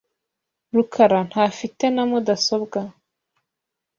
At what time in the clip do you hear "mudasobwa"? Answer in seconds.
2.09-2.79